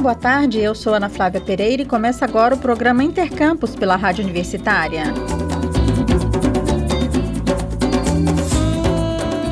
boa 0.00 0.14
tarde. 0.14 0.58
Eu 0.58 0.74
sou 0.74 0.94
Ana 0.94 1.10
Flávia 1.10 1.42
Pereira 1.42 1.82
e 1.82 1.84
começa 1.84 2.24
agora 2.24 2.54
o 2.54 2.58
programa 2.58 3.04
Intercampus 3.04 3.76
pela 3.76 3.96
Rádio 3.96 4.24
Universitária. 4.24 5.04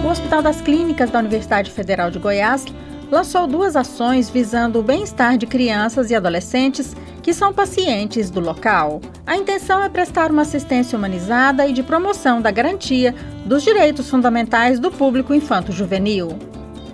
O 0.02 0.08
Hospital 0.08 0.40
das 0.40 0.62
Clínicas 0.62 1.10
da 1.10 1.18
Universidade 1.18 1.70
Federal 1.70 2.10
de 2.10 2.18
Goiás 2.18 2.64
lançou 3.10 3.46
duas 3.46 3.76
ações 3.76 4.30
visando 4.30 4.80
o 4.80 4.82
bem-estar 4.82 5.36
de 5.36 5.46
crianças 5.46 6.10
e 6.10 6.14
adolescentes 6.14 6.96
que 7.22 7.34
são 7.34 7.52
pacientes 7.52 8.30
do 8.30 8.40
local. 8.40 9.02
A 9.26 9.36
intenção 9.36 9.82
é 9.82 9.88
prestar 9.90 10.30
uma 10.30 10.42
assistência 10.42 10.96
humanizada 10.96 11.66
e 11.66 11.74
de 11.74 11.82
promoção 11.82 12.40
da 12.40 12.50
garantia 12.50 13.14
dos 13.44 13.62
direitos 13.62 14.08
fundamentais 14.08 14.80
do 14.80 14.90
público 14.90 15.34
infanto-juvenil. 15.34 16.38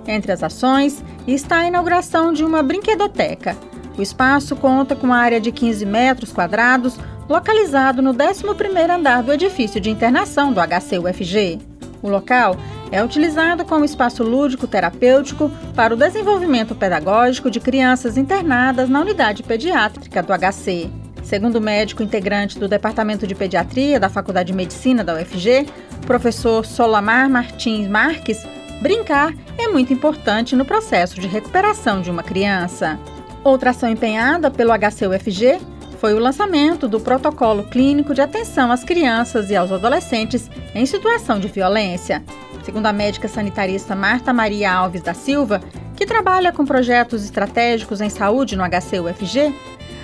Entre 0.07 0.33
as 0.33 0.43
ações 0.43 1.03
está 1.33 1.59
a 1.59 1.67
inauguração 1.67 2.33
de 2.33 2.45
uma 2.45 2.63
brinquedoteca. 2.63 3.57
O 3.97 4.03
espaço 4.03 4.57
conta 4.57 4.95
com 4.95 5.07
uma 5.07 5.19
área 5.19 5.41
de 5.41 5.53
15 5.53 5.87
metros 5.87 6.33
quadrados, 6.33 6.99
localizado 7.29 8.03
no 8.03 8.13
11º 8.13 8.91
andar 8.91 9.23
do 9.23 9.33
edifício 9.33 9.81
de 9.81 9.89
internação 9.89 10.53
do 10.53 10.61
HCUFG. 10.61 11.61
O 12.03 12.09
local 12.09 12.57
é 12.93 13.03
utilizado 13.03 13.65
como 13.65 13.85
espaço 13.85 14.23
lúdico 14.23 14.67
terapêutico 14.67 15.51
para 15.75 15.95
o 15.95 15.97
desenvolvimento 15.97 16.75
pedagógico 16.75 17.51
de 17.51 17.61
crianças 17.61 18.19
internadas 18.19 18.89
na 18.89 19.01
unidade 19.01 19.43
pediátrica 19.43 20.23
do 20.23 20.33
HC. 20.33 20.91
Segundo 21.23 21.57
o 21.57 21.61
médico 21.61 22.03
integrante 22.03 22.59
do 22.59 22.69
Departamento 22.69 23.27
de 23.27 23.35
Pediatria 23.35 23.99
da 23.99 24.11
Faculdade 24.11 24.49
de 24.49 24.57
Medicina 24.57 25.03
da 25.03 25.15
UFG, 25.15 25.67
professor 26.07 26.67
Solamar 26.67 27.31
Martins 27.31 27.89
Marques, 27.89 28.47
brincar 28.85 29.33
é 29.57 29.67
muito 29.67 29.95
importante 29.95 30.55
no 30.55 30.63
processo 30.63 31.19
de 31.19 31.27
recuperação 31.27 32.03
de 32.03 32.11
uma 32.11 32.23
criança. 32.23 33.01
Outra 33.43 33.71
ação 33.71 33.89
empenhada 33.89 34.51
pelo 34.51 34.73
HCUFG 34.73 35.59
foi 35.99 36.13
o 36.13 36.19
lançamento 36.19 36.87
do 36.87 37.01
Protocolo 37.01 37.65
Clínico 37.65 38.13
de 38.13 38.21
Atenção 38.21 38.71
às 38.71 38.85
Crianças 38.85 39.49
e 39.49 39.57
aos 39.57 39.73
Adolescentes 39.73 40.51
em 40.75 40.85
Situação 40.85 41.41
de 41.41 41.49
Violência. 41.49 42.23
Segundo 42.63 42.85
a 42.85 42.93
médica 42.93 43.27
sanitarista 43.27 43.97
Marta 43.97 44.35
Maria 44.35 44.71
Alves 44.71 45.01
da 45.01 45.15
Silva, 45.15 45.63
que 45.97 46.05
trabalha 46.05 46.53
com 46.53 46.67
projetos 46.67 47.25
estratégicos 47.25 48.03
em 48.03 48.11
saúde 48.11 48.55
no 48.55 48.65
HCUFG, 48.65 49.55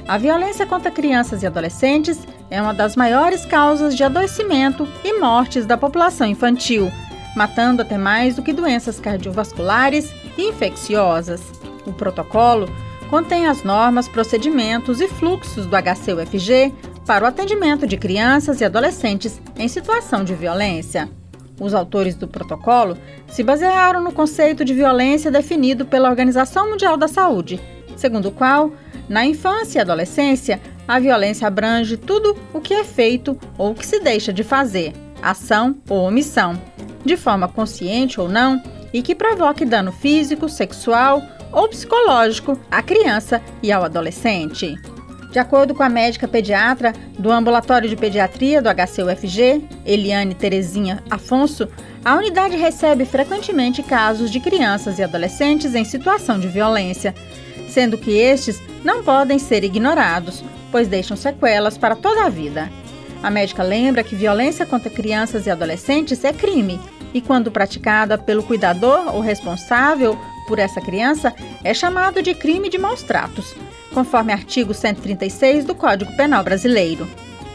a 0.08 0.16
violência 0.16 0.64
contra 0.64 0.90
crianças 0.90 1.42
e 1.42 1.46
adolescentes 1.46 2.18
é 2.50 2.62
uma 2.62 2.72
das 2.72 2.96
maiores 2.96 3.44
causas 3.44 3.94
de 3.94 4.02
adoecimento 4.02 4.88
e 5.04 5.20
mortes 5.20 5.66
da 5.66 5.76
população 5.76 6.26
infantil, 6.26 6.90
matando 7.36 7.82
até 7.82 7.96
mais 7.96 8.36
do 8.36 8.42
que 8.42 8.52
doenças 8.52 8.98
cardiovasculares 9.00 10.12
e 10.36 10.48
infecciosas. 10.48 11.40
O 11.86 11.92
protocolo 11.92 12.68
contém 13.08 13.46
as 13.46 13.64
normas, 13.64 14.08
procedimentos 14.08 15.00
e 15.00 15.08
fluxos 15.08 15.66
do 15.66 15.76
HCUFG 15.76 16.72
para 17.06 17.24
o 17.24 17.26
atendimento 17.26 17.86
de 17.86 17.96
crianças 17.96 18.60
e 18.60 18.64
adolescentes 18.64 19.40
em 19.56 19.66
situação 19.66 20.22
de 20.22 20.34
violência. 20.34 21.08
Os 21.60 21.74
autores 21.74 22.14
do 22.14 22.28
protocolo 22.28 22.96
se 23.28 23.42
basearam 23.42 24.02
no 24.02 24.12
conceito 24.12 24.64
de 24.64 24.72
violência 24.72 25.30
definido 25.30 25.84
pela 25.84 26.08
Organização 26.08 26.70
Mundial 26.70 26.96
da 26.96 27.08
Saúde, 27.08 27.60
segundo 27.96 28.28
o 28.28 28.32
qual, 28.32 28.72
na 29.08 29.26
infância 29.26 29.78
e 29.78 29.82
adolescência, 29.82 30.60
a 30.86 30.98
violência 30.98 31.46
abrange 31.46 31.96
tudo 31.96 32.36
o 32.54 32.60
que 32.60 32.72
é 32.72 32.84
feito 32.84 33.38
ou 33.58 33.72
o 33.72 33.74
que 33.74 33.86
se 33.86 34.00
deixa 34.00 34.32
de 34.32 34.42
fazer, 34.42 34.92
ação 35.20 35.76
ou 35.88 36.06
omissão, 36.06 36.58
de 37.04 37.16
forma 37.16 37.48
consciente 37.48 38.20
ou 38.20 38.28
não, 38.28 38.62
e 38.92 39.02
que 39.02 39.14
provoque 39.14 39.64
dano 39.64 39.92
físico, 39.92 40.48
sexual 40.48 41.22
ou 41.52 41.68
psicológico 41.68 42.58
à 42.70 42.82
criança 42.82 43.40
e 43.62 43.70
ao 43.70 43.84
adolescente. 43.84 44.76
De 45.30 45.38
acordo 45.38 45.74
com 45.74 45.82
a 45.82 45.88
médica 45.88 46.26
pediatra 46.26 46.92
do 47.16 47.30
Ambulatório 47.30 47.88
de 47.88 47.96
Pediatria 47.96 48.60
do 48.60 48.68
HCUFG, 48.68 49.64
Eliane 49.86 50.34
Terezinha 50.34 51.02
Afonso, 51.08 51.68
a 52.04 52.16
unidade 52.16 52.56
recebe 52.56 53.04
frequentemente 53.04 53.82
casos 53.82 54.30
de 54.30 54.40
crianças 54.40 54.98
e 54.98 55.04
adolescentes 55.04 55.74
em 55.74 55.84
situação 55.84 56.40
de 56.40 56.48
violência, 56.48 57.14
sendo 57.68 57.96
que 57.96 58.10
estes 58.10 58.60
não 58.82 59.04
podem 59.04 59.38
ser 59.38 59.62
ignorados, 59.62 60.42
pois 60.72 60.88
deixam 60.88 61.16
sequelas 61.16 61.78
para 61.78 61.94
toda 61.94 62.24
a 62.24 62.28
vida. 62.28 62.68
A 63.22 63.30
médica 63.30 63.62
lembra 63.62 64.02
que 64.02 64.16
violência 64.16 64.64
contra 64.64 64.90
crianças 64.90 65.46
e 65.46 65.50
adolescentes 65.50 66.24
é 66.24 66.32
crime 66.32 66.80
e, 67.12 67.20
quando 67.20 67.50
praticada 67.50 68.16
pelo 68.16 68.42
cuidador 68.42 69.14
ou 69.14 69.20
responsável 69.20 70.18
por 70.48 70.58
essa 70.58 70.80
criança, 70.80 71.34
é 71.62 71.74
chamado 71.74 72.22
de 72.22 72.34
crime 72.34 72.70
de 72.70 72.78
maus 72.78 73.02
tratos, 73.02 73.54
conforme 73.92 74.32
artigo 74.32 74.72
136 74.72 75.64
do 75.64 75.74
Código 75.74 76.16
Penal 76.16 76.42
Brasileiro. 76.42 77.06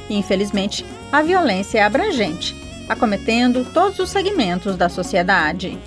Infelizmente, 0.09 0.85
a 1.11 1.21
violência 1.21 1.79
é 1.79 1.83
abrangente, 1.83 2.55
acometendo 2.87 3.65
todos 3.73 3.97
os 3.97 4.09
segmentos 4.09 4.75
da 4.75 4.87
sociedade. 4.87 5.77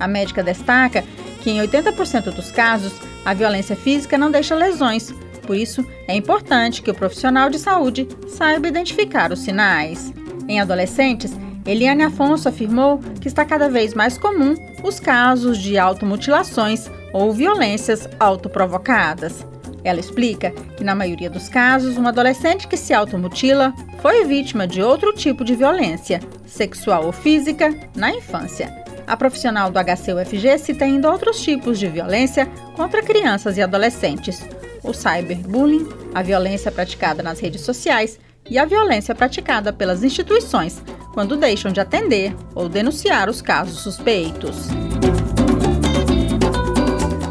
A 0.00 0.08
médica 0.08 0.42
destaca 0.42 1.04
que, 1.42 1.50
em 1.50 1.58
80% 1.58 2.32
dos 2.32 2.50
casos, 2.50 2.92
a 3.24 3.34
violência 3.34 3.76
física 3.76 4.16
não 4.16 4.30
deixa 4.30 4.54
lesões, 4.54 5.12
por 5.42 5.56
isso, 5.56 5.84
é 6.08 6.14
importante 6.14 6.82
que 6.82 6.90
o 6.90 6.94
profissional 6.94 7.50
de 7.50 7.58
saúde 7.58 8.08
saiba 8.28 8.68
identificar 8.68 9.32
os 9.32 9.40
sinais. 9.40 10.12
Em 10.48 10.60
adolescentes, 10.60 11.32
Eliane 11.64 12.02
Afonso 12.02 12.48
afirmou 12.48 12.98
que 13.20 13.28
está 13.28 13.44
cada 13.44 13.68
vez 13.68 13.94
mais 13.94 14.18
comum 14.18 14.54
os 14.82 14.98
casos 14.98 15.58
de 15.58 15.78
automutilações 15.78 16.90
ou 17.12 17.32
violências 17.32 18.08
autoprovocadas. 18.18 19.46
Ela 19.84 20.00
explica 20.00 20.52
que, 20.76 20.84
na 20.84 20.94
maioria 20.94 21.30
dos 21.30 21.48
casos, 21.48 21.96
um 21.96 22.06
adolescente 22.06 22.68
que 22.68 22.76
se 22.76 22.94
automutila 22.94 23.72
foi 24.00 24.24
vítima 24.24 24.66
de 24.66 24.82
outro 24.82 25.12
tipo 25.12 25.44
de 25.44 25.54
violência, 25.54 26.20
sexual 26.46 27.06
ou 27.06 27.12
física, 27.12 27.74
na 27.96 28.10
infância. 28.10 28.82
A 29.06 29.16
profissional 29.16 29.70
do 29.70 29.78
HCUFG 29.78 30.58
cita 30.58 30.84
ainda 30.84 31.10
outros 31.10 31.40
tipos 31.40 31.78
de 31.78 31.88
violência 31.88 32.46
contra 32.76 33.02
crianças 33.02 33.56
e 33.56 33.62
adolescentes, 33.62 34.42
o 34.82 34.92
cyberbullying, 34.92 35.88
a 36.14 36.22
violência 36.22 36.70
praticada 36.70 37.22
nas 37.22 37.40
redes 37.40 37.60
sociais 37.60 38.18
e 38.48 38.58
a 38.58 38.64
violência 38.64 39.14
praticada 39.14 39.72
pelas 39.72 40.02
instituições 40.02 40.82
quando 41.12 41.36
deixam 41.36 41.70
de 41.70 41.80
atender 41.80 42.34
ou 42.54 42.68
denunciar 42.68 43.28
os 43.28 43.40
casos 43.40 43.80
suspeitos. 43.80 44.68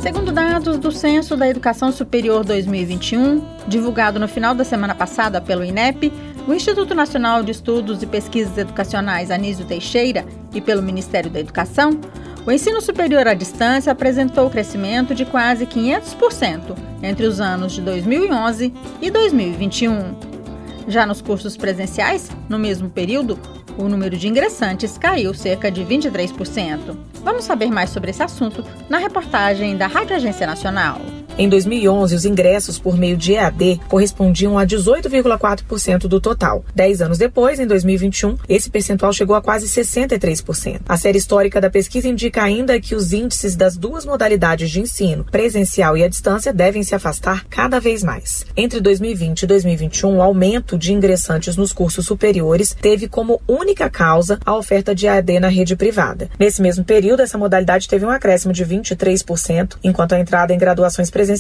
Segundo 0.01 0.31
dados 0.31 0.77
do 0.77 0.91
Censo 0.91 1.35
da 1.35 1.47
Educação 1.47 1.91
Superior 1.91 2.43
2021, 2.43 3.43
divulgado 3.67 4.19
no 4.19 4.27
final 4.27 4.55
da 4.55 4.63
semana 4.63 4.95
passada 4.95 5.41
pelo 5.41 5.63
INEP, 5.63 6.11
o 6.47 6.53
Instituto 6.53 6.95
Nacional 6.95 7.43
de 7.43 7.51
Estudos 7.51 8.01
e 8.01 8.07
Pesquisas 8.07 8.57
Educacionais 8.57 9.29
Anísio 9.29 9.65
Teixeira 9.65 10.25
e 10.53 10.61
pelo 10.61 10.81
Ministério 10.81 11.29
da 11.29 11.39
Educação, 11.39 11.99
o 12.45 12.51
ensino 12.51 12.81
superior 12.81 13.27
à 13.27 13.33
distância 13.33 13.91
apresentou 13.91 14.49
crescimento 14.49 15.13
de 15.13 15.25
quase 15.25 15.65
500% 15.65 16.75
entre 17.03 17.25
os 17.25 17.39
anos 17.39 17.73
de 17.73 17.81
2011 17.81 18.73
e 19.01 19.11
2021. 19.11 20.15
Já 20.87 21.05
nos 21.05 21.21
cursos 21.21 21.55
presenciais, 21.55 22.29
no 22.49 22.57
mesmo 22.57 22.89
período, 22.89 23.39
o 23.77 23.87
número 23.87 24.17
de 24.17 24.27
ingressantes 24.27 24.97
caiu 24.97 25.33
cerca 25.33 25.71
de 25.71 25.83
23%. 25.85 26.97
Vamos 27.23 27.43
saber 27.43 27.71
mais 27.71 27.91
sobre 27.91 28.09
esse 28.09 28.23
assunto 28.23 28.65
na 28.89 28.97
reportagem 28.97 29.77
da 29.77 29.87
Rádio 29.87 30.15
Agência 30.15 30.47
Nacional. 30.47 30.99
Em 31.41 31.49
2011, 31.49 32.13
os 32.13 32.23
ingressos 32.23 32.77
por 32.77 32.95
meio 32.95 33.17
de 33.17 33.33
EAD 33.33 33.81
correspondiam 33.87 34.59
a 34.59 34.63
18,4% 34.63 36.01
do 36.01 36.21
total. 36.21 36.63
Dez 36.75 37.01
anos 37.01 37.17
depois, 37.17 37.59
em 37.59 37.65
2021, 37.65 38.37
esse 38.47 38.69
percentual 38.69 39.11
chegou 39.11 39.35
a 39.35 39.41
quase 39.41 39.65
63%. 39.65 40.81
A 40.87 40.97
série 40.97 41.17
histórica 41.17 41.59
da 41.59 41.67
pesquisa 41.67 42.07
indica 42.07 42.43
ainda 42.43 42.79
que 42.79 42.93
os 42.93 43.11
índices 43.11 43.55
das 43.55 43.75
duas 43.75 44.05
modalidades 44.05 44.69
de 44.69 44.81
ensino, 44.81 45.23
presencial 45.31 45.97
e 45.97 46.03
à 46.03 46.07
distância, 46.07 46.53
devem 46.53 46.83
se 46.83 46.93
afastar 46.93 47.43
cada 47.49 47.79
vez 47.79 48.03
mais. 48.03 48.45
Entre 48.55 48.79
2020 48.79 49.41
e 49.41 49.47
2021, 49.47 50.17
o 50.17 50.21
aumento 50.21 50.77
de 50.77 50.93
ingressantes 50.93 51.57
nos 51.57 51.73
cursos 51.73 52.05
superiores 52.05 52.77
teve 52.79 53.07
como 53.07 53.41
única 53.47 53.89
causa 53.89 54.37
a 54.45 54.55
oferta 54.55 54.93
de 54.93 55.07
EAD 55.07 55.39
na 55.39 55.47
rede 55.47 55.75
privada. 55.75 56.29
Nesse 56.37 56.61
mesmo 56.61 56.85
período, 56.85 57.23
essa 57.23 57.35
modalidade 57.35 57.87
teve 57.87 58.05
um 58.05 58.11
acréscimo 58.11 58.53
de 58.53 58.63
23%, 58.63 59.77
enquanto 59.83 60.13
a 60.13 60.19
entrada 60.19 60.53
em 60.53 60.57
graduações 60.59 61.09
presenciais 61.09 61.30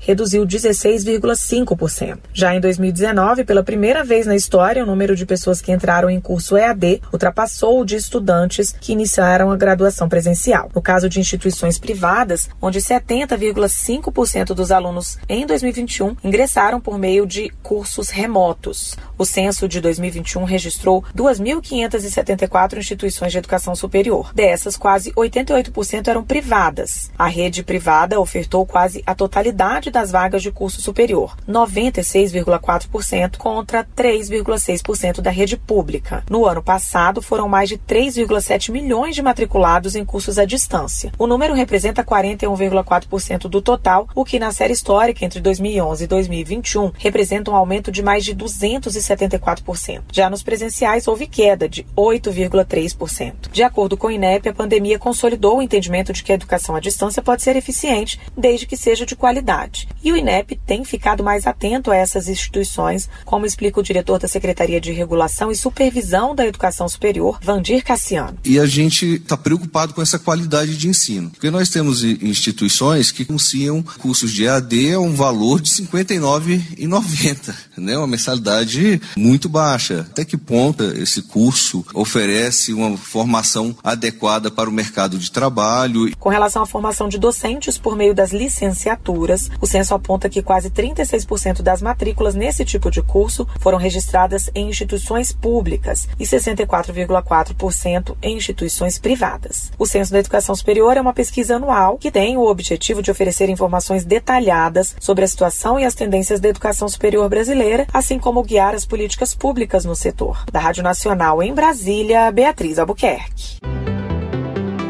reduziu 0.00 0.46
16,5%. 0.46 2.18
Já 2.32 2.54
em 2.54 2.60
2019, 2.60 3.44
pela 3.44 3.62
primeira 3.62 4.04
vez 4.04 4.26
na 4.26 4.36
história, 4.36 4.82
o 4.82 4.86
número 4.86 5.16
de 5.16 5.26
pessoas 5.26 5.60
que 5.60 5.72
entraram 5.72 6.10
em 6.10 6.20
curso 6.20 6.56
EAD 6.56 7.02
ultrapassou 7.12 7.80
o 7.80 7.84
de 7.84 7.96
estudantes 7.96 8.72
que 8.72 8.92
iniciaram 8.92 9.50
a 9.50 9.56
graduação 9.56 10.08
presencial. 10.08 10.70
No 10.74 10.82
caso 10.82 11.08
de 11.08 11.20
instituições 11.20 11.78
privadas, 11.78 12.48
onde 12.60 12.80
70,5% 12.80 14.54
dos 14.54 14.70
alunos 14.70 15.18
em 15.28 15.46
2021 15.46 16.16
ingressaram 16.22 16.80
por 16.80 16.98
meio 16.98 17.26
de 17.26 17.50
cursos 17.62 18.10
remotos. 18.10 18.96
O 19.16 19.24
censo 19.24 19.68
de 19.68 19.80
2021 19.80 20.44
registrou 20.44 21.04
2.574 21.16 22.78
instituições 22.78 23.32
de 23.32 23.38
educação 23.38 23.74
superior. 23.74 24.32
Dessas, 24.34 24.76
quase 24.76 25.12
88% 25.12 26.08
eram 26.08 26.24
privadas. 26.24 27.10
A 27.18 27.26
rede 27.26 27.62
privada 27.62 28.20
ofertou 28.20 28.66
quase 28.66 29.02
a 29.06 29.14
totalidade 29.22 29.88
das 29.88 30.10
vagas 30.10 30.42
de 30.42 30.50
curso 30.50 30.82
superior, 30.82 31.36
96,4% 31.48 33.36
contra 33.36 33.84
3,6% 33.84 35.20
da 35.20 35.30
rede 35.30 35.56
pública. 35.56 36.24
No 36.28 36.44
ano 36.44 36.60
passado, 36.60 37.22
foram 37.22 37.48
mais 37.48 37.68
de 37.68 37.78
3,7 37.78 38.72
milhões 38.72 39.14
de 39.14 39.22
matriculados 39.22 39.94
em 39.94 40.04
cursos 40.04 40.40
à 40.40 40.44
distância. 40.44 41.12
O 41.16 41.28
número 41.28 41.54
representa 41.54 42.02
41,4% 42.02 43.42
do 43.42 43.62
total, 43.62 44.08
o 44.12 44.24
que 44.24 44.40
na 44.40 44.50
série 44.50 44.72
histórica 44.72 45.24
entre 45.24 45.40
2011 45.40 46.02
e 46.02 46.06
2021 46.08 46.90
representa 46.98 47.52
um 47.52 47.54
aumento 47.54 47.92
de 47.92 48.02
mais 48.02 48.24
de 48.24 48.34
274%. 48.34 50.02
Já 50.10 50.28
nos 50.28 50.42
presenciais, 50.42 51.06
houve 51.06 51.28
queda 51.28 51.68
de 51.68 51.84
8,3%. 51.96 53.52
De 53.52 53.62
acordo 53.62 53.96
com 53.96 54.08
o 54.08 54.10
INEP, 54.10 54.48
a 54.48 54.52
pandemia 54.52 54.98
consolidou 54.98 55.58
o 55.58 55.62
entendimento 55.62 56.12
de 56.12 56.24
que 56.24 56.32
a 56.32 56.34
educação 56.34 56.74
à 56.74 56.80
distância 56.80 57.22
pode 57.22 57.42
ser 57.42 57.54
eficiente, 57.54 58.18
desde 58.36 58.66
que 58.66 58.76
seja 58.76 59.06
de 59.06 59.11
qualidade. 59.14 59.88
E 60.02 60.10
o 60.12 60.16
INEP 60.16 60.58
tem 60.66 60.84
ficado 60.84 61.22
mais 61.22 61.46
atento 61.46 61.90
a 61.90 61.96
essas 61.96 62.28
instituições, 62.28 63.08
como 63.24 63.46
explica 63.46 63.80
o 63.80 63.82
diretor 63.82 64.18
da 64.18 64.28
Secretaria 64.28 64.80
de 64.80 64.92
Regulação 64.92 65.50
e 65.50 65.56
Supervisão 65.56 66.34
da 66.34 66.46
Educação 66.46 66.88
Superior, 66.88 67.38
Vandir 67.42 67.84
Cassiano. 67.84 68.38
E 68.44 68.58
a 68.58 68.66
gente 68.66 69.14
está 69.14 69.36
preocupado 69.36 69.94
com 69.94 70.02
essa 70.02 70.18
qualidade 70.18 70.76
de 70.76 70.88
ensino, 70.88 71.30
porque 71.30 71.50
nós 71.50 71.68
temos 71.68 72.02
instituições 72.02 73.10
que 73.10 73.26
anunciam 73.28 73.82
cursos 73.82 74.32
de 74.32 74.44
EAD 74.44 74.94
a 74.94 75.00
um 75.00 75.14
valor 75.14 75.60
de 75.60 75.70
R$ 75.70 75.86
59,90, 75.86 77.54
né? 77.76 77.96
uma 77.96 78.06
mensalidade 78.06 79.00
muito 79.16 79.48
baixa. 79.48 80.06
Até 80.10 80.24
que 80.24 80.36
ponto 80.36 80.82
esse 80.82 81.22
curso 81.22 81.84
oferece 81.94 82.72
uma 82.72 82.96
formação 82.96 83.74
adequada 83.82 84.50
para 84.50 84.68
o 84.68 84.72
mercado 84.72 85.18
de 85.18 85.30
trabalho? 85.30 86.14
Com 86.18 86.28
relação 86.28 86.62
à 86.62 86.66
formação 86.66 87.08
de 87.08 87.18
docentes 87.18 87.78
por 87.78 87.96
meio 87.96 88.14
das 88.14 88.32
licenciaturas, 88.32 89.50
o 89.60 89.66
censo 89.66 89.94
aponta 89.94 90.28
que 90.28 90.42
quase 90.42 90.70
36% 90.70 91.62
das 91.62 91.82
matrículas 91.82 92.34
nesse 92.34 92.64
tipo 92.64 92.90
de 92.90 93.02
curso 93.02 93.46
foram 93.60 93.78
registradas 93.78 94.50
em 94.54 94.68
instituições 94.68 95.32
públicas 95.32 96.08
e 96.18 96.24
64,4% 96.24 98.16
em 98.22 98.36
instituições 98.36 98.98
privadas. 98.98 99.70
O 99.78 99.86
Censo 99.86 100.12
da 100.12 100.18
Educação 100.18 100.54
Superior 100.54 100.96
é 100.96 101.00
uma 101.00 101.12
pesquisa 101.12 101.56
anual 101.56 101.98
que 101.98 102.10
tem 102.10 102.36
o 102.36 102.46
objetivo 102.46 103.02
de 103.02 103.10
oferecer 103.10 103.48
informações 103.48 104.04
detalhadas 104.04 104.94
sobre 105.00 105.24
a 105.24 105.28
situação 105.28 105.78
e 105.78 105.84
as 105.84 105.94
tendências 105.94 106.40
da 106.40 106.48
educação 106.48 106.88
superior 106.88 107.28
brasileira, 107.28 107.61
assim 107.92 108.18
como 108.18 108.42
guiar 108.42 108.74
as 108.74 108.84
políticas 108.84 109.34
públicas 109.34 109.84
no 109.84 109.94
setor. 109.94 110.44
Da 110.50 110.58
Rádio 110.58 110.82
Nacional 110.82 111.42
em 111.42 111.54
Brasília, 111.54 112.30
Beatriz 112.30 112.78
Albuquerque. 112.78 113.58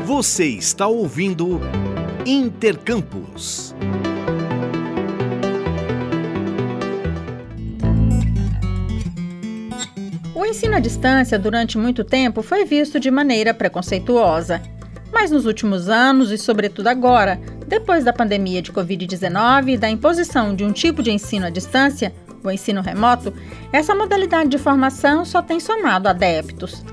Você 0.05 0.47
está 0.47 0.87
ouvindo 0.87 1.61
Intercampus. 2.25 3.75
O 10.35 10.45
ensino 10.45 10.77
à 10.77 10.81
distância 10.81 11.39
durante 11.39 11.77
muito 11.79 12.03
tempo 12.05 12.43
foi 12.43 12.65
visto 12.65 12.99
de 12.99 13.11
maneira 13.11 13.53
preconceituosa. 13.53 14.63
Mas 15.13 15.31
nos 15.31 15.45
últimos 15.45 15.89
anos 15.89 16.31
e, 16.31 16.39
sobretudo 16.39 16.89
agora, 16.89 17.39
depois 17.69 18.05
da 18.05 18.13
pandemia 18.13 18.61
de 18.61 18.73
Covid-19 18.73 19.69
e 19.69 19.77
da 19.77 19.89
imposição 19.89 20.55
de 20.55 20.65
um 20.65 20.73
tipo 20.73 21.03
de 21.03 21.11
ensino 21.11 21.47
à 21.47 21.51
distância, 21.51 22.13
o 22.43 22.50
ensino 22.50 22.81
remoto, 22.81 23.33
essa 23.73 23.94
modalidade 23.94 24.50
de 24.50 24.59
formação 24.59 25.25
só 25.25 25.41
tem 25.43 25.61
somado 25.61 26.09
adeptos. 26.09 26.85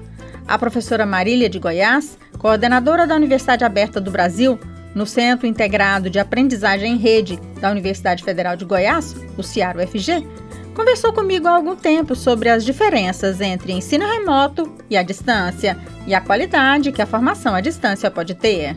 A 0.48 0.58
professora 0.58 1.06
Marília 1.06 1.50
de 1.50 1.60
Goiás, 1.60 2.18
coordenadora 2.38 3.06
da 3.06 3.16
Universidade 3.16 3.64
Aberta 3.64 4.00
do 4.02 4.12
Brasil, 4.12 4.60
no 4.96 5.06
Centro 5.06 5.46
Integrado 5.46 6.10
de 6.10 6.20
Aprendizagem 6.20 6.94
em 6.94 6.98
Rede 6.98 7.40
da 7.60 7.70
Universidade 7.70 8.24
Federal 8.24 8.56
de 8.56 8.66
Goiás, 8.66 9.16
o 9.38 9.44
CIAR-UFG, 9.44 10.26
conversou 10.74 11.14
comigo 11.14 11.48
há 11.48 11.52
algum 11.52 11.76
tempo 11.76 12.16
sobre 12.16 12.50
as 12.50 12.64
diferenças 12.64 13.42
entre 13.42 13.74
ensino 13.74 14.08
remoto 14.08 14.74
e 14.90 14.98
a 14.98 15.04
distância 15.04 15.78
e 16.08 16.14
a 16.14 16.22
qualidade 16.22 16.92
que 16.92 17.02
a 17.02 17.06
formação 17.06 17.54
à 17.54 17.62
distância 17.62 18.10
pode 18.10 18.34
ter. 18.34 18.76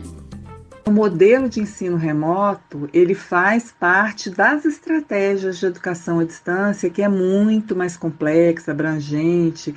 O 0.85 0.91
modelo 0.91 1.47
de 1.47 1.61
ensino 1.61 1.95
remoto, 1.95 2.89
ele 2.93 3.15
faz 3.15 3.71
parte 3.71 4.29
das 4.29 4.65
estratégias 4.65 5.57
de 5.57 5.65
educação 5.65 6.19
à 6.19 6.25
distância, 6.25 6.89
que 6.89 7.01
é 7.01 7.07
muito 7.07 7.73
mais 7.73 7.95
complexa, 7.95 8.71
abrangente 8.71 9.73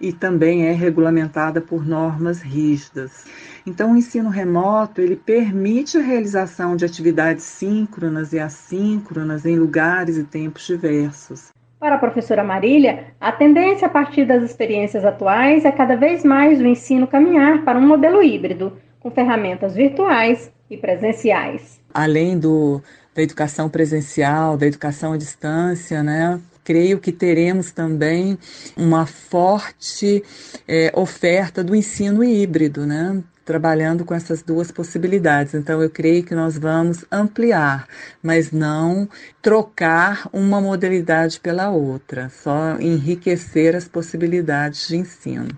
e 0.00 0.12
também 0.12 0.66
é 0.66 0.72
regulamentada 0.72 1.60
por 1.60 1.86
normas 1.86 2.40
rígidas. 2.42 3.24
Então, 3.64 3.92
o 3.92 3.96
ensino 3.96 4.30
remoto, 4.30 5.00
ele 5.00 5.14
permite 5.14 5.96
a 5.96 6.02
realização 6.02 6.74
de 6.74 6.84
atividades 6.84 7.44
síncronas 7.44 8.32
e 8.32 8.40
assíncronas 8.40 9.46
em 9.46 9.56
lugares 9.56 10.16
e 10.16 10.24
tempos 10.24 10.66
diversos. 10.66 11.52
Para 11.78 11.94
a 11.94 11.98
professora 11.98 12.42
Marília, 12.42 13.14
a 13.20 13.30
tendência 13.30 13.86
a 13.86 13.90
partir 13.90 14.24
das 14.24 14.42
experiências 14.42 15.04
atuais 15.04 15.64
é 15.64 15.70
cada 15.70 15.94
vez 15.94 16.24
mais 16.24 16.60
o 16.60 16.66
ensino 16.66 17.06
caminhar 17.06 17.62
para 17.62 17.78
um 17.78 17.86
modelo 17.86 18.20
híbrido, 18.20 18.72
com 19.00 19.10
ferramentas 19.10 19.74
virtuais 19.74 20.50
e 20.70 20.76
presenciais. 20.76 21.80
Além 21.92 22.38
do, 22.38 22.82
da 23.14 23.22
educação 23.22 23.68
presencial, 23.68 24.56
da 24.56 24.66
educação 24.66 25.12
à 25.12 25.16
distância, 25.16 26.02
né? 26.02 26.40
Creio 26.64 26.98
que 26.98 27.10
teremos 27.10 27.72
também 27.72 28.38
uma 28.76 29.06
forte 29.06 30.22
é, 30.66 30.92
oferta 30.94 31.64
do 31.64 31.74
ensino 31.74 32.22
híbrido, 32.22 32.86
né? 32.86 33.22
trabalhando 33.48 34.04
com 34.04 34.14
essas 34.14 34.42
duas 34.42 34.70
possibilidades. 34.70 35.54
Então, 35.54 35.80
eu 35.80 35.88
creio 35.88 36.22
que 36.22 36.34
nós 36.34 36.58
vamos 36.58 37.06
ampliar, 37.10 37.88
mas 38.22 38.52
não 38.52 39.08
trocar 39.40 40.28
uma 40.34 40.60
modalidade 40.60 41.40
pela 41.40 41.70
outra, 41.70 42.28
só 42.28 42.78
enriquecer 42.78 43.74
as 43.74 43.88
possibilidades 43.88 44.88
de 44.88 44.98
ensino. 44.98 45.48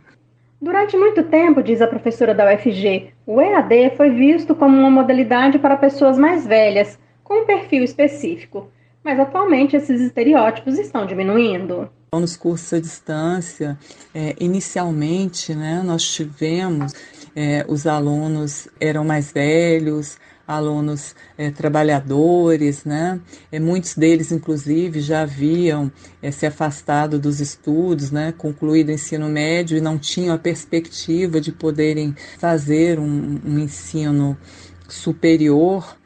Durante 0.60 0.94
muito 0.94 1.22
tempo, 1.22 1.62
diz 1.62 1.80
a 1.80 1.86
professora 1.86 2.34
da 2.34 2.52
UFG, 2.52 3.14
o 3.26 3.40
EAD 3.40 3.96
foi 3.96 4.10
visto 4.10 4.54
como 4.54 4.76
uma 4.76 4.90
modalidade 4.90 5.58
para 5.58 5.74
pessoas 5.74 6.18
mais 6.18 6.46
velhas, 6.46 6.98
com 7.24 7.42
um 7.42 7.46
perfil 7.46 7.82
específico. 7.82 8.68
Mas 9.02 9.18
atualmente 9.18 9.74
esses 9.74 10.02
estereótipos 10.02 10.78
estão 10.78 11.06
diminuindo. 11.06 11.88
Nos 12.12 12.36
cursos 12.36 12.74
à 12.74 12.78
distância, 12.78 13.78
é, 14.14 14.36
inicialmente, 14.38 15.54
né, 15.54 15.80
nós 15.82 16.02
tivemos 16.02 16.92
é, 17.34 17.64
os 17.66 17.86
alunos 17.86 18.68
eram 18.78 19.02
mais 19.02 19.32
velhos, 19.32 20.18
alunos 20.50 21.14
é, 21.38 21.50
trabalhadores, 21.50 22.84
né? 22.84 23.20
É, 23.50 23.60
muitos 23.60 23.94
deles, 23.94 24.32
inclusive, 24.32 25.00
já 25.00 25.22
haviam 25.22 25.90
é, 26.20 26.30
se 26.30 26.46
afastado 26.46 27.18
dos 27.18 27.40
estudos, 27.40 28.10
né? 28.10 28.32
Concluído 28.36 28.88
o 28.88 28.92
ensino 28.92 29.28
médio 29.28 29.76
e 29.76 29.80
não 29.80 29.98
tinham 29.98 30.34
a 30.34 30.38
perspectiva 30.38 31.40
de 31.40 31.52
poderem 31.52 32.14
fazer 32.38 32.98
um, 32.98 33.40
um 33.44 33.58
ensino 33.58 34.36
superior 34.88 35.96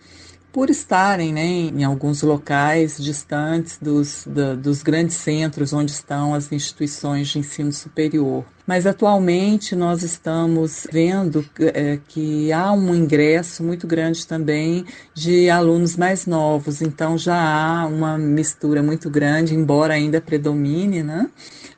por 0.53 0.71
estarem 0.71 1.33
né, 1.33 1.43
em 1.43 1.83
alguns 1.83 2.23
locais 2.23 2.97
distantes 2.97 3.77
dos, 3.83 4.25
da, 4.25 4.55
dos 4.55 4.85
grandes 4.85 5.17
centros 5.17 5.73
onde 5.73 5.91
estão 5.91 6.33
as 6.33 6.53
instituições 6.53 7.27
de 7.27 7.41
ensino 7.41 7.73
superior. 7.73 8.45
Mas 8.66 8.87
atualmente 8.87 9.76
nós 9.76 10.02
estamos 10.02 10.87
vendo 10.90 11.44
é, 11.59 11.99
que 12.09 12.50
há 12.50 12.73
um 12.73 12.94
ingresso 12.94 13.62
muito 13.62 13.87
grande 13.87 14.26
também 14.26 14.87
de 15.12 15.50
alunos 15.50 15.97
mais 15.97 16.26
novos, 16.26 16.80
então 16.80 17.18
já 17.18 17.37
há 17.37 17.87
uma 17.87 18.16
mistura 18.16 18.83
muito 18.83 19.11
grande, 19.11 19.54
embora 19.54 19.94
ainda 19.94 20.21
predomine, 20.21 21.02
né? 21.02 21.28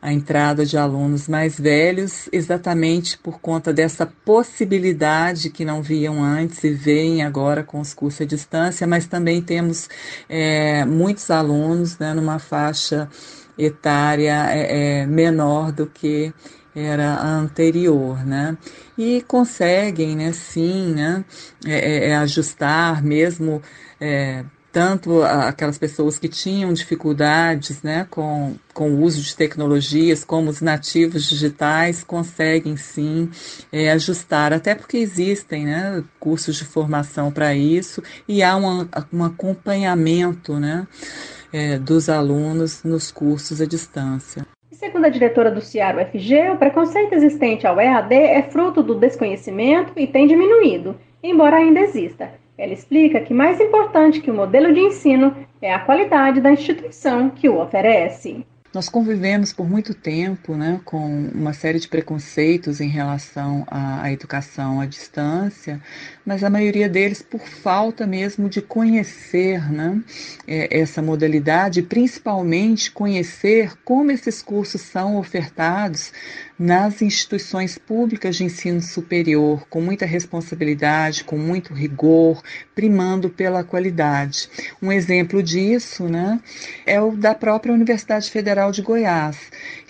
a 0.01 0.13
entrada 0.13 0.65
de 0.65 0.77
alunos 0.79 1.27
mais 1.27 1.59
velhos, 1.59 2.29
exatamente 2.31 3.19
por 3.19 3.41
conta 3.41 3.73
dessa 3.73 4.07
possibilidade 4.07 5.51
que 5.51 5.65
não 5.65 5.83
viam 5.83 6.23
antes 6.23 6.63
e 6.63 6.71
veem 6.71 7.25
agora 7.25 7.65
com 7.65 7.81
os 7.81 7.93
cursos 7.93 8.21
à 8.21 8.25
distância, 8.25 8.87
mas 8.87 9.07
também 9.07 9.43
temos 9.43 9.89
é, 10.29 10.85
muitos 10.85 11.29
alunos 11.29 11.99
né, 11.99 12.15
numa 12.15 12.39
faixa 12.39 13.09
etária 13.59 14.47
é, 14.51 15.01
é, 15.01 15.07
menor 15.07 15.73
do 15.73 15.87
que 15.87 16.33
era 16.77 17.15
a 17.15 17.29
anterior, 17.39 18.25
né? 18.25 18.57
E 18.99 19.23
conseguem, 19.23 20.15
né, 20.15 20.33
sim, 20.33 20.93
né, 20.95 21.25
é, 21.67 21.75
é, 21.75 22.09
é 22.11 22.17
ajustar 22.17 23.03
mesmo 23.03 23.63
é, 24.01 24.45
tanto 24.77 25.23
aquelas 25.23 25.79
pessoas 25.79 26.19
que 26.19 26.29
tinham 26.29 26.71
dificuldades 26.71 27.81
né, 27.83 28.07
com, 28.11 28.57
com 28.75 28.91
o 28.91 29.01
uso 29.01 29.23
de 29.23 29.35
tecnologias, 29.35 30.23
como 30.23 30.51
os 30.51 30.61
nativos 30.61 31.25
digitais, 31.25 32.05
conseguem 32.05 32.77
sim 32.77 33.31
é, 33.73 33.91
ajustar, 33.93 34.53
até 34.53 34.75
porque 34.75 34.99
existem 34.99 35.65
né, 35.65 36.05
cursos 36.21 36.57
de 36.57 36.67
formação 36.67 37.33
para 37.33 37.55
isso 37.55 38.03
e 38.29 38.43
há 38.43 38.55
um, 38.55 38.87
acompanhamento 39.25 40.61
né, 40.61 40.87
é, 41.51 41.79
dos 41.79 42.11
alunos 42.11 42.83
nos 42.85 43.11
cursos 43.11 43.63
à 43.63 43.65
distância. 43.65 44.47
Segundo 44.79 45.07
a 45.07 45.09
diretora 45.09 45.51
do 45.51 45.63
CIAR 45.63 45.97
UFG, 45.97 46.51
o 46.51 46.59
preconceito 46.59 47.15
existente 47.15 47.67
ao 47.67 47.81
EAD 47.81 48.15
é 48.15 48.43
fruto 48.43 48.83
do 48.83 48.95
desconhecimento 48.95 49.91
e 49.97 50.07
tem 50.07 50.27
diminuído, 50.27 50.95
embora 51.23 51.57
ainda 51.57 51.81
exista 51.81 52.31
Ela 52.59 52.75
explica 52.75 53.21
que 53.21 53.33
mais 53.33 53.59
importante 53.59 54.21
que 54.21 54.31
o 54.31 54.35
modelo 54.35 54.75
de 54.75 54.81
ensino 54.81 55.35
é 55.63 55.73
a 55.73 55.79
qualidade 55.79 56.43
da 56.43 56.53
instituição 56.53 57.31
que 57.31 57.49
o 57.49 57.59
oferece. 57.59 58.45
Nós 58.75 58.91
convivemos 58.91 59.55
por 59.55 59.67
muito 59.67 59.95
tempo 59.95 60.55
né, 60.55 60.79
com 60.85 61.31
uma 61.35 61.55
série 61.55 61.81
de 61.81 61.89
preconceitos 61.89 62.79
em 62.79 62.89
relação 62.89 63.65
à, 63.69 64.03
à, 64.03 64.13
educação 64.13 64.79
à 64.79 64.85
distância, 64.85 65.81
mas 66.27 66.43
a 66.43 66.51
maioria 66.51 66.89
deles 66.89 67.23
por 67.23 67.41
falta 67.41 68.05
mesmo 68.05 68.49
de 68.49 68.61
conhecer 68.61 69.73
né, 69.73 70.03
é, 70.47 70.81
essa 70.81 71.01
modalidade, 71.01 71.83
principalmente 71.83 72.91
conhecer 72.91 73.75
como 73.85 74.11
esses 74.11 74.43
cursos 74.43 74.81
são 74.81 75.17
ofertados 75.17 76.13
nas 76.59 77.03
instituições 77.03 77.79
públicas 77.79 78.35
de 78.35 78.45
ensino 78.45 78.83
superior, 78.83 79.67
com 79.69 79.81
muita 79.81 80.05
responsabilidade, 80.05 81.23
com 81.23 81.37
muito 81.37 81.73
rigor, 81.73 82.43
primando 82.75 83.31
pela 83.31 83.63
qualidade. 83.63 84.49
Um 84.83 84.91
exemplo 84.91 85.43
disso 85.43 86.09
né, 86.09 86.41
é 86.85 87.01
o 87.01 87.13
da 87.13 87.35
própria 87.35 87.73
Universidade 87.73 88.31
Federal 88.31 88.73
de 88.73 88.83
Goiás. 88.83 89.39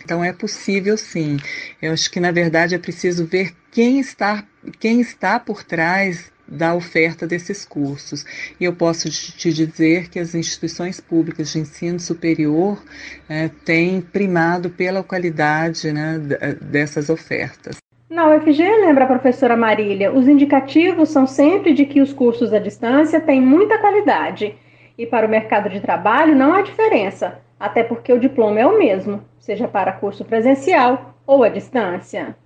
Então 0.07 0.23
é 0.23 0.33
possível 0.33 0.97
sim. 0.97 1.37
Eu 1.83 1.93
acho 1.93 2.09
que 2.09 2.21
na 2.21 2.31
verdade 2.31 2.77
é 2.77 2.79
preciso 2.79 3.27
ver 3.27 3.53
quem 3.73 3.99
está, 3.99 4.45
quem 4.79 5.01
está 5.01 5.41
por 5.41 5.65
trás 5.65 6.31
da 6.47 6.77
oferta 6.77 7.27
desses 7.27 7.65
cursos. 7.65 8.25
E 8.61 8.65
eu 8.65 8.73
posso 8.73 9.11
te 9.11 9.53
dizer 9.53 10.09
que 10.09 10.21
as 10.21 10.33
instituições 10.33 11.01
públicas 11.01 11.51
de 11.51 11.59
ensino 11.59 11.99
superior 11.99 12.81
é, 13.29 13.49
têm 13.65 14.01
primado 14.01 14.71
pela 14.71 15.03
qualidade 15.03 15.93
né, 15.93 16.21
dessas 16.63 17.11
ofertas. 17.11 17.79
Na 18.09 18.33
UFG, 18.33 18.63
lembra 18.63 19.07
a 19.07 19.09
professora 19.09 19.57
Marília, 19.57 20.13
os 20.13 20.29
indicativos 20.29 21.09
são 21.09 21.27
sempre 21.27 21.75
de 21.75 21.85
que 21.85 22.01
os 22.01 22.13
cursos 22.13 22.53
à 22.53 22.61
distância 22.61 23.21
têm 23.21 23.41
muita 23.41 23.77
qualidade. 23.79 24.55
E 24.97 25.05
para 25.05 25.27
o 25.27 25.29
mercado 25.29 25.69
de 25.69 25.81
trabalho 25.81 26.37
não 26.37 26.55
há 26.55 26.63
diferença, 26.63 27.45
até 27.59 27.83
porque 27.83 28.13
o 28.13 28.21
diploma 28.21 28.61
é 28.61 28.67
o 28.67 28.79
mesmo, 28.79 29.23
seja 29.39 29.67
para 29.67 29.93
curso 29.93 30.25
presencial 30.25 31.15
ou 31.27 31.43
à 31.43 31.49
distância. 31.49 32.37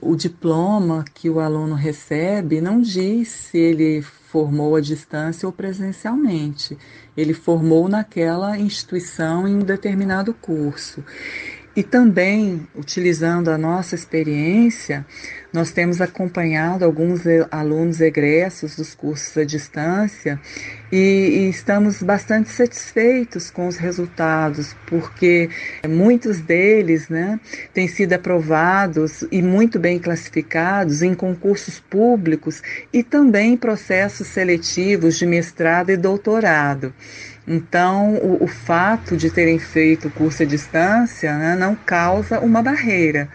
O 0.00 0.14
diploma 0.14 1.04
que 1.12 1.28
o 1.28 1.40
aluno 1.40 1.74
recebe 1.74 2.60
não 2.60 2.80
diz 2.80 3.28
se 3.28 3.58
ele 3.58 4.00
formou 4.00 4.76
à 4.76 4.80
distância 4.80 5.46
ou 5.46 5.52
presencialmente. 5.52 6.78
Ele 7.16 7.34
formou 7.34 7.88
naquela 7.88 8.56
instituição 8.56 9.48
em 9.48 9.56
um 9.56 9.64
determinado 9.64 10.32
curso. 10.32 11.04
E 11.80 11.82
também, 11.82 12.68
utilizando 12.74 13.48
a 13.48 13.56
nossa 13.56 13.94
experiência, 13.94 15.06
nós 15.50 15.70
temos 15.72 16.02
acompanhado 16.02 16.84
alguns 16.84 17.22
alunos 17.50 18.02
egressos 18.02 18.76
dos 18.76 18.94
cursos 18.94 19.34
à 19.38 19.44
distância 19.44 20.38
e, 20.92 20.96
e, 20.96 21.48
estamos 21.48 22.02
bastante 22.02 22.50
satisfeitos 22.50 23.50
com 23.50 23.66
os 23.66 23.78
resultados, 23.78 24.76
porque 24.86 25.48
muitos 25.88 26.38
deles 26.40 27.08
né, 27.08 27.40
têm 27.72 27.88
sido 27.88 28.12
aprovados 28.12 29.24
e 29.32 29.40
muito 29.40 29.78
bem 29.78 29.98
classificados 29.98 31.02
em 31.02 31.14
concursos 31.14 31.80
públicos 31.80 32.62
e 32.92 33.02
também 33.02 33.54
em 33.54 33.56
processos 33.56 34.26
seletivos 34.26 35.16
de 35.16 35.24
mestrado 35.24 35.88
e 35.88 35.96
doutorado. 35.96 36.92
Então, 37.46 38.14
o, 38.16 38.44
o, 38.44 38.46
fato 38.46 39.16
de 39.16 39.30
terem 39.30 39.58
feito 39.58 40.08
o 40.08 40.10
curso 40.10 40.42
à 40.42 40.46
distância 40.46 41.36
né, 41.36 41.56
não 41.56 41.74
causa 41.74 42.38
uma 42.38 42.62
barreira. 42.62 43.28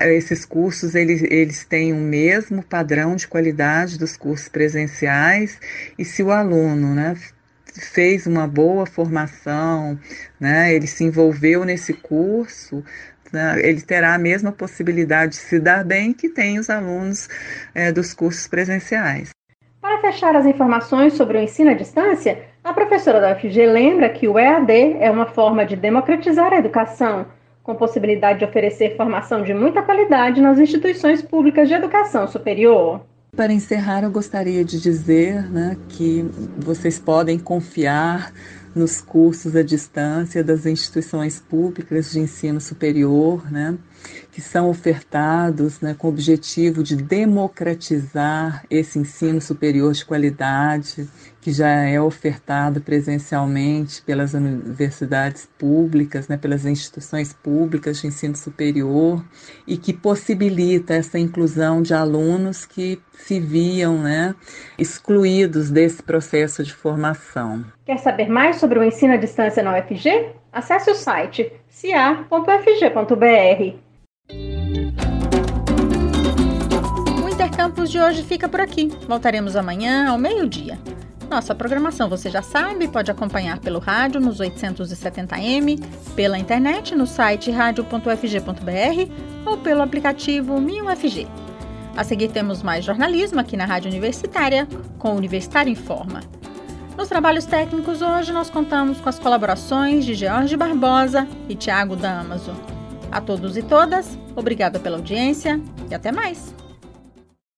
Esses 0.00 0.44
cursos 0.44 0.94
eles, 0.94 1.22
eles 1.22 1.64
têm 1.64 1.92
o 1.92 1.96
mesmo 1.96 2.62
padrão 2.62 3.14
de 3.14 3.28
qualidade 3.28 3.98
dos 3.98 4.16
cursos 4.16 4.48
presenciais 4.48 5.60
e 5.98 6.04
se 6.04 6.22
o 6.22 6.30
aluno 6.30 6.94
né, 6.94 7.14
fez 7.72 8.26
uma 8.26 8.46
boa 8.46 8.86
formação, 8.86 9.98
né, 10.40 10.74
ele 10.74 10.86
se 10.86 11.04
envolveu 11.04 11.64
nesse 11.64 11.92
curso, 11.92 12.82
né, 13.32 13.60
ele 13.62 13.82
terá 13.82 14.14
a 14.14 14.18
mesma 14.18 14.50
possibilidade 14.50 15.32
de 15.32 15.38
se 15.38 15.60
dar 15.60 15.84
bem 15.84 16.12
que 16.12 16.28
tem 16.28 16.58
os 16.58 16.70
alunos 16.70 17.28
é, 17.74 17.92
dos 17.92 18.14
cursos 18.14 18.46
presenciais. 18.46 19.30
Para 19.80 20.00
fechar 20.00 20.34
as 20.34 20.46
informações 20.46 21.12
sobre 21.12 21.38
o 21.38 21.40
ensino 21.40 21.70
à 21.70 21.74
distância, 21.74 22.42
a 22.66 22.74
professora 22.74 23.20
da 23.20 23.32
UFG 23.32 23.64
lembra 23.64 24.08
que 24.08 24.26
o 24.26 24.36
EAD 24.36 24.96
é 24.98 25.08
uma 25.08 25.26
forma 25.26 25.64
de 25.64 25.76
democratizar 25.76 26.52
a 26.52 26.58
educação, 26.58 27.26
com 27.62 27.76
possibilidade 27.76 28.40
de 28.40 28.44
oferecer 28.44 28.96
formação 28.96 29.44
de 29.44 29.54
muita 29.54 29.82
qualidade 29.82 30.40
nas 30.40 30.58
instituições 30.58 31.22
públicas 31.22 31.68
de 31.68 31.74
educação 31.74 32.26
superior. 32.26 33.02
Para 33.36 33.52
encerrar, 33.52 34.02
eu 34.02 34.10
gostaria 34.10 34.64
de 34.64 34.80
dizer 34.80 35.48
né, 35.48 35.76
que 35.90 36.28
vocês 36.58 36.98
podem 36.98 37.38
confiar 37.38 38.32
nos 38.74 39.00
cursos 39.00 39.54
à 39.54 39.62
distância 39.62 40.42
das 40.42 40.66
instituições 40.66 41.38
públicas 41.38 42.10
de 42.10 42.18
ensino 42.18 42.60
superior, 42.60 43.48
né? 43.50 43.76
Que 44.36 44.42
são 44.42 44.68
ofertados 44.68 45.80
né, 45.80 45.94
com 45.96 46.08
o 46.08 46.10
objetivo 46.10 46.82
de 46.82 46.94
democratizar 46.94 48.64
esse 48.68 48.98
ensino 48.98 49.40
superior 49.40 49.94
de 49.94 50.04
qualidade, 50.04 51.08
que 51.40 51.50
já 51.50 51.68
é 51.68 51.98
ofertado 51.98 52.80
presencialmente 52.80 54.02
pelas 54.02 54.34
universidades 54.34 55.48
públicas, 55.56 56.28
né, 56.28 56.36
pelas 56.36 56.66
instituições 56.66 57.32
públicas 57.32 57.98
de 57.98 58.08
ensino 58.08 58.36
superior, 58.36 59.24
e 59.66 59.78
que 59.78 59.94
possibilita 59.94 60.92
essa 60.92 61.18
inclusão 61.18 61.80
de 61.80 61.94
alunos 61.94 62.66
que 62.66 63.00
se 63.14 63.40
viam 63.40 64.02
né, 64.02 64.34
excluídos 64.78 65.70
desse 65.70 66.02
processo 66.02 66.62
de 66.62 66.74
formação. 66.74 67.64
Quer 67.86 67.98
saber 68.00 68.28
mais 68.28 68.56
sobre 68.56 68.78
o 68.78 68.84
ensino 68.84 69.14
à 69.14 69.16
distância 69.16 69.62
na 69.62 69.78
UFG? 69.78 70.32
Acesse 70.52 70.90
o 70.90 70.94
site 70.94 71.50
cia.fg.br. 71.68 72.26
O 77.24 77.28
Intercampus 77.28 77.90
de 77.90 78.00
hoje 78.00 78.22
fica 78.22 78.48
por 78.48 78.60
aqui. 78.60 78.88
Voltaremos 79.06 79.56
amanhã 79.56 80.08
ao 80.08 80.18
meio-dia. 80.18 80.78
Nossa 81.28 81.54
programação 81.54 82.08
você 82.08 82.30
já 82.30 82.40
sabe, 82.40 82.86
pode 82.86 83.10
acompanhar 83.10 83.58
pelo 83.58 83.80
rádio 83.80 84.20
nos 84.20 84.38
870m, 84.38 85.82
pela 86.14 86.38
internet 86.38 86.94
no 86.94 87.06
site 87.06 87.50
radio.fg.br 87.50 89.12
ou 89.44 89.56
pelo 89.58 89.82
aplicativo 89.82 90.60
MinUFG. 90.60 91.26
A 91.96 92.04
seguir 92.04 92.28
temos 92.28 92.62
mais 92.62 92.84
jornalismo 92.84 93.40
aqui 93.40 93.56
na 93.56 93.64
Rádio 93.64 93.90
Universitária, 93.90 94.68
com 94.98 95.14
o 95.14 95.16
Universitário 95.16 95.72
Informa. 95.72 96.20
Nos 96.96 97.08
trabalhos 97.08 97.44
técnicos 97.44 98.02
hoje 98.02 98.32
nós 98.32 98.48
contamos 98.48 99.00
com 99.00 99.08
as 99.08 99.18
colaborações 99.18 100.04
de 100.04 100.14
George 100.14 100.56
Barbosa 100.56 101.26
e 101.48 101.54
Tiago 101.54 101.96
Damaso. 101.96 102.75
A 103.10 103.20
todos 103.20 103.56
e 103.56 103.62
todas, 103.62 104.18
obrigada 104.34 104.78
pela 104.78 104.96
audiência 104.96 105.60
e 105.90 105.94
até 105.94 106.10
mais! 106.12 106.54